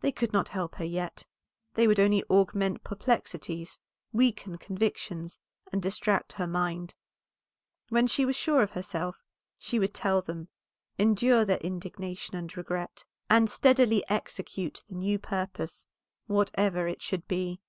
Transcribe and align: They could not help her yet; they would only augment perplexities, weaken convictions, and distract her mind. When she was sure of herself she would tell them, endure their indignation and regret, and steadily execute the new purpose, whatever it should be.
They 0.00 0.12
could 0.12 0.32
not 0.32 0.48
help 0.48 0.76
her 0.76 0.84
yet; 0.86 1.26
they 1.74 1.86
would 1.86 2.00
only 2.00 2.24
augment 2.30 2.82
perplexities, 2.84 3.78
weaken 4.14 4.56
convictions, 4.56 5.40
and 5.70 5.82
distract 5.82 6.32
her 6.32 6.46
mind. 6.46 6.94
When 7.90 8.06
she 8.06 8.24
was 8.24 8.34
sure 8.34 8.62
of 8.62 8.70
herself 8.70 9.22
she 9.58 9.78
would 9.78 9.92
tell 9.92 10.22
them, 10.22 10.48
endure 10.98 11.44
their 11.44 11.58
indignation 11.58 12.34
and 12.34 12.56
regret, 12.56 13.04
and 13.28 13.50
steadily 13.50 14.02
execute 14.08 14.84
the 14.88 14.94
new 14.94 15.18
purpose, 15.18 15.86
whatever 16.28 16.86
it 16.88 17.02
should 17.02 17.28
be. 17.28 17.60